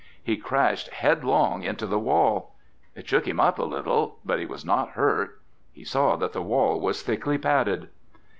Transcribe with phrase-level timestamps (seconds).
[0.23, 2.55] He crashed headlong into the wall.
[2.95, 5.39] It shook him up a little, but he was not hurt.
[5.71, 7.87] He saw that the wall was thickly padded.